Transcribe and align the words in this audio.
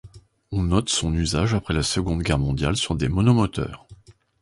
On 0.51 0.63
note 0.63 0.89
son 0.89 1.13
usage 1.13 1.53
après 1.53 1.75
la 1.75 1.83
Seconde 1.83 2.23
Guerre 2.23 2.39
mondiale 2.39 2.75
sur 2.75 2.95
des 2.95 3.07
monomoteurs. 3.07 3.85